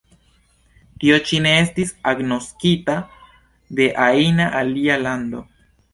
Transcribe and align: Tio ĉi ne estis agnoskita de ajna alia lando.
Tio 1.01 1.17
ĉi 1.31 1.41
ne 1.45 1.51
estis 1.65 1.91
agnoskita 2.13 2.95
de 3.81 3.91
ajna 4.07 4.49
alia 4.63 4.97
lando. 5.07 5.45